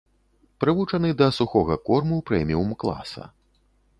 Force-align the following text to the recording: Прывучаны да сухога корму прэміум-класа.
Прывучаны 0.63 1.11
да 1.19 1.27
сухога 1.39 1.77
корму 1.89 2.17
прэміум-класа. 2.29 3.29